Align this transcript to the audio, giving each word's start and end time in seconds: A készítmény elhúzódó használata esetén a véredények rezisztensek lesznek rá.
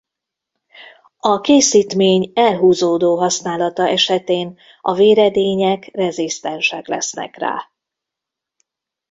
A 1.17 1.39
készítmény 1.41 2.31
elhúzódó 2.35 3.17
használata 3.17 3.87
esetén 3.87 4.57
a 4.81 4.93
véredények 4.93 5.89
rezisztensek 5.93 6.87
lesznek 6.87 7.37
rá. 7.37 7.69